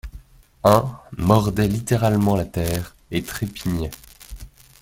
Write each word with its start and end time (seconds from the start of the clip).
Un 0.63 0.99
mordait 1.15 1.67
littéralement 1.67 2.35
la 2.35 2.45
terre 2.45 2.95
et 3.11 3.21
trépignait. 3.21 3.91